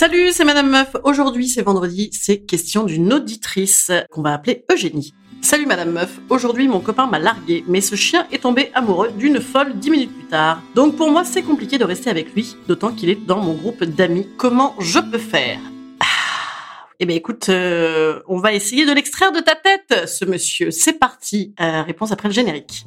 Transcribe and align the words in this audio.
Salut, 0.00 0.30
c'est 0.30 0.44
Madame 0.44 0.70
Meuf. 0.70 0.94
Aujourd'hui, 1.02 1.48
c'est 1.48 1.62
vendredi, 1.62 2.10
c'est 2.12 2.38
question 2.38 2.84
d'une 2.84 3.12
auditrice 3.12 3.90
qu'on 4.12 4.22
va 4.22 4.32
appeler 4.32 4.64
Eugénie. 4.70 5.12
Salut 5.42 5.66
Madame 5.66 5.90
Meuf, 5.90 6.20
aujourd'hui 6.30 6.68
mon 6.68 6.78
copain 6.78 7.08
m'a 7.08 7.18
largué, 7.18 7.64
mais 7.66 7.80
ce 7.80 7.96
chien 7.96 8.24
est 8.30 8.42
tombé 8.42 8.70
amoureux 8.74 9.10
d'une 9.10 9.40
folle 9.40 9.76
dix 9.76 9.90
minutes 9.90 10.14
plus 10.14 10.28
tard. 10.28 10.62
Donc 10.76 10.94
pour 10.94 11.10
moi, 11.10 11.24
c'est 11.24 11.42
compliqué 11.42 11.78
de 11.78 11.84
rester 11.84 12.10
avec 12.10 12.32
lui, 12.32 12.54
d'autant 12.68 12.92
qu'il 12.92 13.10
est 13.10 13.26
dans 13.26 13.40
mon 13.40 13.54
groupe 13.54 13.82
d'amis. 13.82 14.28
Comment 14.36 14.76
je 14.78 15.00
peux 15.00 15.18
faire? 15.18 15.58
Ah, 15.98 16.86
Eh 17.00 17.04
bien 17.04 17.16
écoute, 17.16 17.48
euh, 17.48 18.20
on 18.28 18.38
va 18.38 18.52
essayer 18.52 18.86
de 18.86 18.92
l'extraire 18.92 19.32
de 19.32 19.40
ta 19.40 19.56
tête, 19.56 20.06
ce 20.06 20.24
monsieur. 20.24 20.70
C'est 20.70 21.00
parti. 21.00 21.56
Euh, 21.60 21.82
réponse 21.82 22.12
après 22.12 22.28
le 22.28 22.34
générique. 22.34 22.86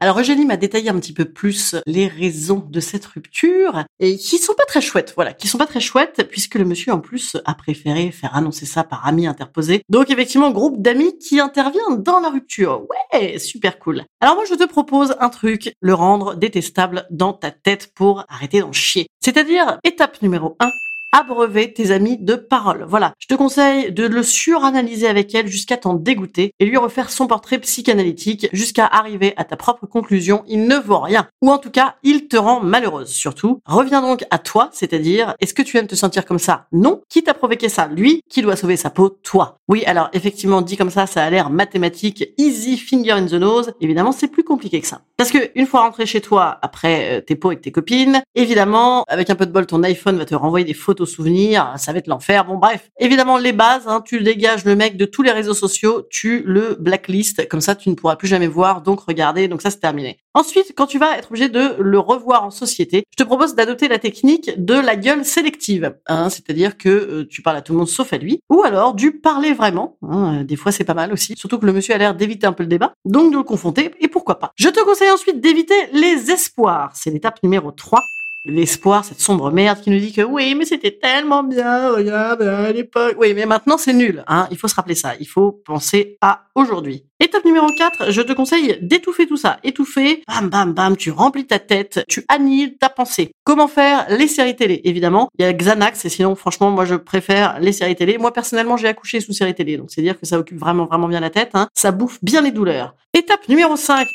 Alors 0.00 0.18
Eugénie 0.18 0.44
m'a 0.44 0.56
détaillé 0.56 0.90
un 0.90 0.98
petit 0.98 1.12
peu 1.12 1.24
plus 1.24 1.76
les 1.86 2.08
raisons 2.08 2.66
de 2.68 2.80
cette 2.80 3.06
rupture 3.06 3.84
et 4.00 4.16
qui 4.18 4.38
sont 4.38 4.54
pas 4.54 4.64
très 4.66 4.80
chouettes, 4.80 5.12
voilà, 5.14 5.32
qui 5.32 5.48
sont 5.48 5.56
pas 5.56 5.66
très 5.66 5.80
chouettes 5.80 6.28
puisque 6.28 6.56
le 6.56 6.64
monsieur 6.64 6.92
en 6.92 7.00
plus 7.00 7.36
a 7.44 7.54
préféré 7.54 8.10
faire 8.10 8.36
annoncer 8.36 8.66
ça 8.66 8.84
par 8.84 9.06
ami 9.06 9.26
interposé. 9.26 9.82
Donc 9.88 10.10
effectivement, 10.10 10.50
groupe 10.50 10.82
d'amis 10.82 11.16
qui 11.18 11.40
intervient 11.40 11.90
dans 11.96 12.20
la 12.20 12.28
rupture. 12.28 12.82
Ouais, 13.12 13.38
super 13.38 13.78
cool. 13.78 14.04
Alors 14.20 14.34
moi 14.34 14.44
je 14.48 14.54
te 14.54 14.64
propose 14.64 15.14
un 15.20 15.30
truc, 15.30 15.72
le 15.80 15.94
rendre 15.94 16.34
détestable 16.34 17.06
dans 17.10 17.32
ta 17.32 17.50
tête 17.50 17.92
pour 17.94 18.24
arrêter 18.28 18.60
d'en 18.60 18.72
chier. 18.72 19.06
C'est-à-dire 19.20 19.78
étape 19.84 20.20
numéro 20.20 20.56
1, 20.60 20.70
abreuver 21.14 21.72
tes 21.72 21.92
amis 21.92 22.18
de 22.18 22.34
paroles. 22.34 22.84
Voilà, 22.88 23.14
je 23.20 23.28
te 23.28 23.34
conseille 23.34 23.92
de 23.92 24.04
le 24.04 24.24
suranalyser 24.24 25.06
avec 25.06 25.32
elle 25.34 25.46
jusqu'à 25.46 25.76
t'en 25.76 25.94
dégoûter 25.94 26.52
et 26.58 26.66
lui 26.66 26.76
refaire 26.76 27.08
son 27.08 27.28
portrait 27.28 27.58
psychanalytique 27.58 28.48
jusqu'à 28.52 28.84
arriver 28.84 29.32
à 29.36 29.44
ta 29.44 29.56
propre 29.56 29.86
conclusion. 29.86 30.42
Il 30.48 30.66
ne 30.66 30.76
vaut 30.76 30.98
rien. 30.98 31.28
Ou 31.40 31.52
en 31.52 31.58
tout 31.58 31.70
cas, 31.70 31.94
il 32.02 32.26
te 32.26 32.36
rend 32.36 32.60
malheureuse. 32.60 33.10
Surtout, 33.10 33.60
reviens 33.64 34.02
donc 34.02 34.24
à 34.30 34.38
toi, 34.38 34.70
c'est-à-dire, 34.72 35.34
est-ce 35.40 35.54
que 35.54 35.62
tu 35.62 35.76
aimes 35.78 35.86
te 35.86 35.94
sentir 35.94 36.24
comme 36.24 36.40
ça? 36.40 36.66
Non. 36.72 37.00
Qui 37.08 37.22
t'a 37.22 37.32
provoqué 37.32 37.68
ça? 37.68 37.86
Lui. 37.86 38.20
Qui 38.28 38.42
doit 38.42 38.56
sauver 38.56 38.76
sa 38.76 38.90
peau? 38.90 39.08
Toi. 39.08 39.58
Oui, 39.68 39.84
alors 39.84 40.10
effectivement, 40.14 40.62
dit 40.62 40.76
comme 40.76 40.90
ça, 40.90 41.06
ça 41.06 41.22
a 41.22 41.30
l'air 41.30 41.48
mathématique, 41.48 42.24
easy 42.38 42.76
finger 42.76 43.12
in 43.12 43.26
the 43.26 43.34
nose. 43.34 43.72
Évidemment, 43.80 44.10
c'est 44.10 44.28
plus 44.28 44.42
compliqué 44.42 44.80
que 44.80 44.86
ça. 44.88 45.02
Parce 45.16 45.30
que 45.30 45.38
une 45.54 45.66
fois 45.66 45.82
rentré 45.82 46.06
chez 46.06 46.20
toi, 46.20 46.58
après 46.60 47.18
euh, 47.18 47.20
tes 47.20 47.36
pots 47.36 47.50
avec 47.50 47.60
tes 47.60 47.70
copines, 47.70 48.20
évidemment, 48.34 49.04
avec 49.06 49.30
un 49.30 49.36
peu 49.36 49.46
de 49.46 49.52
bol, 49.52 49.66
ton 49.66 49.82
iPhone 49.84 50.18
va 50.18 50.24
te 50.24 50.34
renvoyer 50.34 50.66
des 50.66 50.74
photos 50.74 51.03
souvenirs, 51.06 51.74
ça 51.76 51.92
va 51.92 51.98
être 51.98 52.06
l'enfer. 52.06 52.44
Bon 52.44 52.56
bref, 52.56 52.90
évidemment 52.98 53.38
les 53.38 53.52
bases, 53.52 53.86
hein, 53.86 54.02
tu 54.04 54.20
dégages 54.22 54.64
le 54.64 54.76
mec 54.76 54.96
de 54.96 55.04
tous 55.04 55.22
les 55.22 55.30
réseaux 55.30 55.54
sociaux, 55.54 56.06
tu 56.10 56.42
le 56.46 56.76
blacklist, 56.78 57.48
comme 57.48 57.60
ça 57.60 57.74
tu 57.74 57.88
ne 57.90 57.94
pourras 57.94 58.16
plus 58.16 58.28
jamais 58.28 58.46
voir, 58.46 58.82
donc 58.82 59.00
regarder, 59.00 59.48
donc 59.48 59.62
ça 59.62 59.70
c'est 59.70 59.80
terminé. 59.80 60.18
Ensuite, 60.34 60.72
quand 60.76 60.86
tu 60.86 60.98
vas 60.98 61.16
être 61.16 61.30
obligé 61.30 61.48
de 61.48 61.76
le 61.78 61.98
revoir 61.98 62.44
en 62.44 62.50
société, 62.50 63.04
je 63.16 63.22
te 63.22 63.26
propose 63.26 63.54
d'adopter 63.54 63.86
la 63.86 63.98
technique 63.98 64.50
de 64.56 64.74
la 64.74 64.96
gueule 64.96 65.24
sélective, 65.24 65.94
hein, 66.06 66.28
c'est-à-dire 66.28 66.76
que 66.76 66.88
euh, 66.88 67.26
tu 67.28 67.40
parles 67.42 67.56
à 67.56 67.62
tout 67.62 67.72
le 67.72 67.78
monde 67.78 67.88
sauf 67.88 68.12
à 68.12 68.18
lui, 68.18 68.40
ou 68.50 68.62
alors 68.62 68.94
du 68.94 69.12
parler 69.20 69.52
vraiment. 69.52 69.96
hein, 70.02 70.42
des 70.44 70.56
fois 70.56 70.72
c'est 70.72 70.84
pas 70.84 70.94
mal 70.94 71.12
aussi, 71.12 71.34
surtout 71.36 71.58
que 71.58 71.66
le 71.66 71.72
monsieur 71.72 71.94
a 71.94 71.98
l'air 71.98 72.14
d'éviter 72.14 72.46
un 72.46 72.52
peu 72.52 72.62
le 72.64 72.68
débat, 72.68 72.94
donc 73.04 73.32
de 73.32 73.36
le 73.36 73.42
confronter 73.44 73.92
et 74.00 74.08
pourquoi 74.08 74.38
pas. 74.38 74.52
Je 74.56 74.68
te 74.68 74.82
conseille 74.84 75.10
ensuite 75.10 75.40
d'éviter 75.40 75.74
les 75.92 76.30
espoirs, 76.30 76.90
c'est 76.94 77.10
l'étape 77.10 77.42
numéro 77.42 77.70
3 77.70 78.00
l'espoir, 78.44 79.04
cette 79.04 79.20
sombre 79.20 79.50
merde 79.50 79.80
qui 79.80 79.90
nous 79.90 79.98
dit 79.98 80.12
que 80.12 80.22
oui, 80.22 80.54
mais 80.54 80.64
c'était 80.64 80.98
tellement 80.98 81.42
bien, 81.42 81.92
regarde, 81.92 82.42
à 82.42 82.72
l'époque. 82.72 83.16
Oui, 83.18 83.32
mais 83.34 83.46
maintenant 83.46 83.78
c'est 83.78 83.92
nul, 83.92 84.24
hein. 84.26 84.46
Il 84.50 84.56
faut 84.56 84.68
se 84.68 84.74
rappeler 84.74 84.94
ça. 84.94 85.12
Il 85.20 85.26
faut 85.26 85.52
penser 85.52 86.18
à 86.20 86.44
aujourd'hui. 86.54 87.04
Étape 87.20 87.44
numéro 87.44 87.66
4, 87.78 88.10
je 88.10 88.20
te 88.20 88.32
conseille 88.32 88.78
d'étouffer 88.82 89.26
tout 89.26 89.36
ça. 89.36 89.58
Étouffer, 89.62 90.22
bam, 90.28 90.48
bam, 90.48 90.72
bam, 90.72 90.96
tu 90.96 91.10
remplis 91.10 91.46
ta 91.46 91.58
tête, 91.58 92.04
tu 92.08 92.24
annihiles 92.28 92.76
ta 92.76 92.88
pensée. 92.88 93.30
Comment 93.44 93.68
faire? 93.68 94.06
Les 94.10 94.28
séries 94.28 94.56
télé, 94.56 94.80
évidemment. 94.84 95.28
Il 95.38 95.44
y 95.44 95.48
a 95.48 95.52
Xanax, 95.52 96.04
et 96.04 96.08
sinon, 96.08 96.34
franchement, 96.34 96.70
moi, 96.70 96.84
je 96.84 96.96
préfère 96.96 97.60
les 97.60 97.72
séries 97.72 97.96
télé. 97.96 98.18
Moi, 98.18 98.32
personnellement, 98.32 98.76
j'ai 98.76 98.88
accouché 98.88 99.20
sous 99.20 99.32
séries 99.32 99.54
télé, 99.54 99.76
donc 99.76 99.90
c'est 99.90 100.02
dire 100.02 100.18
que 100.18 100.26
ça 100.26 100.38
occupe 100.38 100.58
vraiment, 100.58 100.86
vraiment 100.86 101.08
bien 101.08 101.20
la 101.20 101.30
tête, 101.30 101.50
hein. 101.54 101.68
Ça 101.72 101.92
bouffe 101.92 102.18
bien 102.22 102.42
les 102.42 102.50
douleurs. 102.50 102.94
Étape 103.14 103.48
numéro 103.48 103.76
5, 103.76 104.06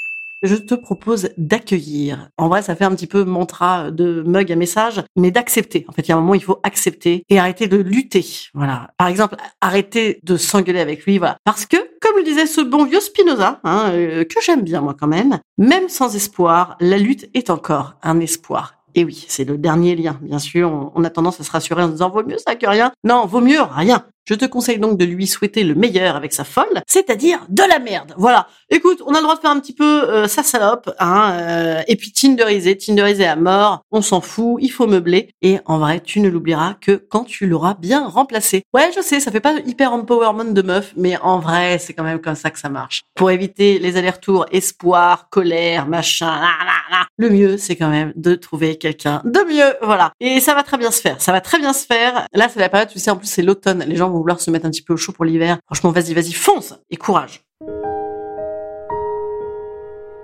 je 0.41 0.55
te 0.55 0.75
propose 0.75 1.29
d'accueillir. 1.37 2.29
En 2.37 2.47
vrai, 2.47 2.61
ça 2.61 2.75
fait 2.75 2.85
un 2.85 2.95
petit 2.95 3.07
peu 3.07 3.23
mantra 3.23 3.91
de 3.91 4.23
mug 4.25 4.51
à 4.51 4.55
message, 4.55 5.03
mais 5.15 5.31
d'accepter. 5.31 5.85
En 5.87 5.91
fait, 5.91 6.03
il 6.03 6.09
y 6.09 6.11
a 6.11 6.17
un 6.17 6.21
moment, 6.21 6.33
il 6.33 6.43
faut 6.43 6.59
accepter 6.63 7.23
et 7.29 7.39
arrêter 7.39 7.67
de 7.67 7.77
lutter. 7.77 8.25
Voilà. 8.53 8.91
Par 8.97 9.07
exemple, 9.07 9.35
arrêter 9.61 10.19
de 10.23 10.37
s'engueuler 10.37 10.79
avec 10.79 11.05
lui. 11.05 11.17
Voilà. 11.17 11.37
Parce 11.43 11.65
que, 11.65 11.77
comme 12.01 12.17
le 12.17 12.23
disait 12.23 12.45
ce 12.45 12.61
bon 12.61 12.85
vieux 12.85 13.01
Spinoza, 13.01 13.59
hein, 13.63 13.89
euh, 13.91 14.23
que 14.23 14.39
j'aime 14.45 14.61
bien 14.61 14.81
moi 14.81 14.95
quand 14.97 15.07
même, 15.07 15.39
même 15.57 15.89
sans 15.89 16.15
espoir, 16.15 16.77
la 16.79 16.97
lutte 16.97 17.29
est 17.33 17.49
encore 17.49 17.95
un 18.01 18.19
espoir. 18.19 18.75
Et 18.95 19.05
oui, 19.05 19.25
c'est 19.27 19.45
le 19.45 19.57
dernier 19.57 19.95
lien. 19.95 20.17
Bien 20.21 20.39
sûr, 20.39 20.91
on, 20.95 21.03
a 21.03 21.09
tendance 21.09 21.39
à 21.39 21.43
se 21.43 21.51
rassurer 21.51 21.83
en 21.83 21.89
disant 21.89 22.09
vaut 22.09 22.23
mieux 22.23 22.37
ça 22.37 22.55
que 22.55 22.65
rien. 22.65 22.91
Non, 23.03 23.25
vaut 23.25 23.41
mieux 23.41 23.61
rien. 23.61 24.05
Je 24.29 24.35
te 24.35 24.45
conseille 24.45 24.77
donc 24.77 24.95
de 24.99 25.05
lui 25.05 25.25
souhaiter 25.25 25.63
le 25.63 25.73
meilleur 25.73 26.15
avec 26.15 26.33
sa 26.33 26.43
folle, 26.43 26.83
c'est-à-dire 26.85 27.47
de 27.49 27.63
la 27.63 27.79
merde. 27.79 28.13
Voilà. 28.15 28.47
Écoute, 28.69 29.01
on 29.07 29.15
a 29.15 29.17
le 29.17 29.23
droit 29.23 29.35
de 29.35 29.39
faire 29.39 29.49
un 29.49 29.59
petit 29.59 29.73
peu 29.73 30.07
euh, 30.07 30.27
sa 30.27 30.43
salope, 30.43 30.93
hein, 30.99 31.31
euh, 31.31 31.81
et 31.87 31.95
puis 31.95 32.11
Tinderiser, 32.11 32.77
Tinderiser 32.77 33.25
à 33.25 33.35
mort, 33.35 33.81
on 33.89 34.03
s'en 34.03 34.21
fout, 34.21 34.57
il 34.61 34.69
faut 34.69 34.85
meubler. 34.85 35.31
Et 35.41 35.57
en 35.65 35.79
vrai, 35.79 35.99
tu 35.99 36.19
ne 36.19 36.29
l'oublieras 36.29 36.75
que 36.79 36.91
quand 36.91 37.23
tu 37.23 37.47
l'auras 37.47 37.73
bien 37.73 38.07
remplacé. 38.07 38.61
Ouais, 38.71 38.91
je 38.95 39.01
sais, 39.01 39.19
ça 39.19 39.31
fait 39.31 39.39
pas 39.39 39.55
hyper 39.65 39.93
empowerment 39.93 40.53
de 40.53 40.61
meuf, 40.61 40.93
mais 40.95 41.17
en 41.17 41.39
vrai, 41.39 41.79
c'est 41.79 41.93
quand 41.93 42.03
même 42.03 42.21
comme 42.21 42.35
ça 42.35 42.51
que 42.51 42.59
ça 42.59 42.69
marche. 42.69 43.01
Pour 43.15 43.31
éviter 43.31 43.79
les 43.79 43.97
allers-retours 43.97 44.45
espoir, 44.51 45.29
colère, 45.31 45.87
machin, 45.87 46.27
là, 46.27 46.51
là, 46.65 46.99
là, 46.99 47.07
le 47.17 47.31
mieux, 47.31 47.57
c'est 47.57 47.75
quand 47.75 47.89
même 47.89 48.13
de 48.15 48.35
trouver 48.35 48.77
quelqu'un 48.77 49.23
de 49.25 49.39
mieux. 49.51 49.73
Voilà. 49.81 50.11
Et 50.19 50.39
ça 50.39 50.53
va 50.53 50.61
très 50.61 50.77
bien 50.77 50.91
se 50.91 51.01
faire. 51.01 51.19
Ça 51.19 51.31
va 51.31 51.41
très 51.41 51.57
bien 51.57 51.73
se 51.73 51.87
faire. 51.87 52.27
Là, 52.33 52.47
c'est 52.47 52.59
la 52.59 52.69
période, 52.69 52.89
tu 52.89 52.99
sais, 52.99 53.09
en 53.09 53.17
plus, 53.17 53.27
c'est 53.27 53.41
l'automne. 53.41 53.83
Les 53.87 53.95
gens 53.95 54.11
vont 54.11 54.18
vouloir 54.19 54.39
se 54.39 54.51
mettre 54.51 54.65
un 54.65 54.69
petit 54.69 54.81
peu 54.81 54.93
au 54.93 54.97
chaud 54.97 55.11
pour 55.11 55.25
l'hiver. 55.25 55.59
Franchement, 55.65 55.91
vas-y, 55.91 56.13
vas-y, 56.13 56.33
fonce 56.33 56.75
et 56.89 56.97
courage. 56.97 57.43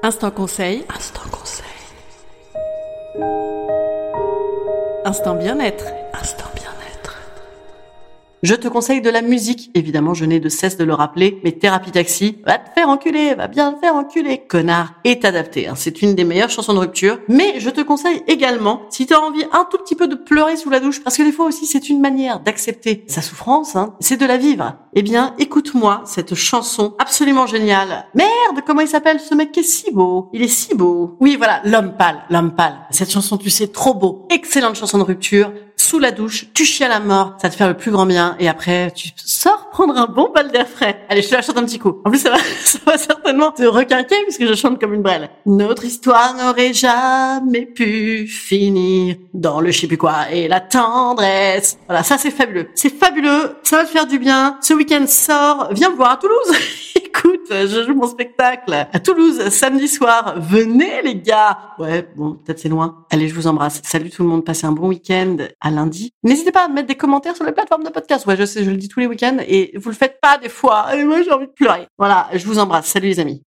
Instant 0.03 0.31
conseil. 0.31 0.85
Instant 0.95 1.27
conseil. 1.31 1.65
Instant 5.05 5.35
bien-être. 5.35 5.85
Instant 6.13 6.45
bien-être. 6.53 6.64
Je 8.43 8.53
te 8.53 8.67
conseille 8.67 9.01
de 9.01 9.09
la 9.09 9.21
musique, 9.21 9.71
évidemment, 9.73 10.13
je 10.13 10.25
n'ai 10.25 10.39
de 10.39 10.49
cesse 10.49 10.77
de 10.77 10.83
le 10.83 10.93
rappeler, 10.93 11.39
mais 11.43 11.53
Thérapie 11.53 11.91
Taxi, 11.91 12.37
va 12.45 12.57
te 12.57 12.69
faire 12.71 12.89
enculer, 12.89 13.33
va 13.33 13.47
bien 13.47 13.73
te 13.73 13.79
faire 13.79 13.95
enculer, 13.95 14.43
connard, 14.47 14.93
est 15.03 15.25
adapté. 15.25 15.67
Hein. 15.67 15.73
C'est 15.75 16.01
une 16.01 16.15
des 16.15 16.25
meilleures 16.25 16.49
chansons 16.49 16.73
de 16.73 16.79
rupture. 16.79 17.19
Mais 17.27 17.59
je 17.59 17.69
te 17.69 17.81
conseille 17.81 18.21
également, 18.27 18.81
si 18.89 19.07
tu 19.07 19.13
as 19.13 19.21
envie 19.21 19.43
un 19.51 19.65
tout 19.69 19.77
petit 19.77 19.95
peu 19.95 20.07
de 20.07 20.15
pleurer 20.15 20.57
sous 20.57 20.69
la 20.69 20.79
douche, 20.79 21.03
parce 21.03 21.17
que 21.17 21.23
des 21.23 21.31
fois 21.31 21.45
aussi 21.45 21.65
c'est 21.65 21.89
une 21.89 22.01
manière 22.01 22.39
d'accepter 22.39 23.03
sa 23.07 23.21
souffrance, 23.21 23.75
hein, 23.75 23.95
c'est 23.99 24.17
de 24.17 24.25
la 24.25 24.37
vivre. 24.37 24.75
Eh 24.93 25.01
bien, 25.01 25.33
écoute-moi 25.39 26.03
cette 26.05 26.35
chanson 26.35 26.93
absolument 26.99 27.47
géniale. 27.47 28.05
Merde, 28.13 28.61
comment 28.65 28.81
il 28.81 28.87
s'appelle 28.87 29.19
ce 29.19 29.33
mec 29.33 29.51
qui 29.51 29.61
est 29.61 29.63
si 29.63 29.91
beau? 29.91 30.29
Il 30.33 30.41
est 30.41 30.47
si 30.47 30.75
beau. 30.75 31.17
Oui, 31.19 31.35
voilà, 31.37 31.61
l'homme 31.65 31.93
pâle, 31.97 32.23
l'homme 32.29 32.53
pâle. 32.53 32.77
Cette 32.91 33.11
chanson, 33.11 33.37
tu 33.37 33.49
sais, 33.49 33.67
trop 33.67 33.93
beau. 33.93 34.27
Excellente 34.29 34.75
chanson 34.75 34.97
de 34.97 35.03
rupture 35.03 35.51
sous 35.85 35.99
la 35.99 36.11
douche, 36.11 36.47
tu 36.53 36.65
chies 36.65 36.83
à 36.83 36.87
la 36.87 36.99
mort, 36.99 37.37
ça 37.39 37.49
te 37.49 37.55
fait 37.55 37.67
le 37.67 37.77
plus 37.77 37.91
grand 37.91 38.07
bien, 38.07 38.35
et 38.39 38.49
après, 38.49 38.91
tu 38.91 39.09
sors 39.15 39.64
prendre 39.75 39.97
un 39.97 40.05
bon 40.05 40.31
bal 40.33 40.51
d'air 40.51 40.69
frais. 40.69 41.05
Allez, 41.09 41.21
je 41.21 41.27
te 41.27 41.35
la 41.35 41.41
chante 41.41 41.57
un 41.57 41.65
petit 41.65 41.79
coup. 41.79 42.01
En 42.05 42.09
plus, 42.09 42.19
ça 42.19 42.29
va, 42.29 42.37
ça 42.63 42.79
va 42.85 42.97
certainement 42.97 43.51
te 43.51 43.63
requinquer 43.63 44.15
puisque 44.23 44.45
je 44.45 44.53
chante 44.53 44.79
comme 44.79 44.93
une 44.93 45.01
brêle. 45.01 45.29
Notre 45.45 45.83
histoire 45.83 46.33
n'aurait 46.33 46.71
jamais 46.71 47.65
pu 47.65 48.25
finir 48.25 49.17
dans 49.33 49.59
le 49.59 49.71
je 49.71 49.81
sais 49.81 49.87
plus 49.87 49.97
quoi 49.97 50.31
et 50.31 50.47
la 50.47 50.61
tendresse. 50.61 51.77
Voilà, 51.87 52.03
ça 52.03 52.17
c'est 52.17 52.31
fabuleux. 52.31 52.69
C'est 52.73 52.89
fabuleux, 52.89 53.57
ça 53.63 53.79
va 53.79 53.83
te 53.83 53.89
faire 53.89 54.07
du 54.07 54.17
bien. 54.17 54.57
Ce 54.61 54.73
week-end 54.73 55.05
sort, 55.07 55.67
viens 55.71 55.89
me 55.89 55.97
voir 55.97 56.11
à 56.11 56.17
Toulouse. 56.17 56.57
Écoute, 56.95 57.47
je 57.49 57.83
joue 57.85 57.93
mon 57.93 58.07
spectacle 58.07 58.87
à 58.91 58.99
Toulouse 58.99 59.49
samedi 59.49 59.87
soir. 59.87 60.35
Venez 60.37 61.01
les 61.01 61.15
gars. 61.15 61.57
Ouais, 61.79 62.07
bon, 62.15 62.35
peut-être 62.35 62.59
c'est 62.59 62.69
loin. 62.69 63.05
Allez, 63.09 63.27
je 63.27 63.35
vous 63.35 63.47
embrasse. 63.47 63.81
Salut 63.83 64.09
tout 64.09 64.23
le 64.23 64.29
monde, 64.29 64.45
passez 64.45 64.65
un 64.65 64.71
bon 64.71 64.87
week-end 64.87 65.37
à 65.59 65.71
lundi. 65.71 66.13
N'hésitez 66.23 66.51
pas 66.51 66.65
à 66.65 66.67
mettre 66.67 66.87
des 66.87 66.95
commentaires 66.95 67.35
sur 67.35 67.45
les 67.45 67.51
plateformes 67.51 67.83
de 67.83 67.89
podcast. 67.89 68.25
Ouais, 68.25 68.37
je 68.37 68.45
sais, 68.45 68.63
je 68.63 68.69
le 68.69 68.77
dis 68.77 68.89
tous 68.89 68.99
les 68.99 69.07
week-ends 69.07 69.37
vous 69.75 69.89
le 69.89 69.95
faites 69.95 70.19
pas 70.21 70.37
des 70.37 70.49
fois. 70.49 70.95
Et 70.95 71.03
moi, 71.03 71.21
j'ai 71.21 71.31
envie 71.31 71.47
de 71.47 71.51
pleurer. 71.51 71.87
Voilà, 71.97 72.29
je 72.33 72.45
vous 72.45 72.59
embrasse. 72.59 72.87
Salut 72.87 73.07
les 73.07 73.19
amis. 73.19 73.43